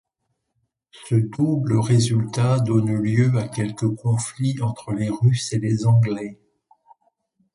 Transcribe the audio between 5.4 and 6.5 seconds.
et les Anglais.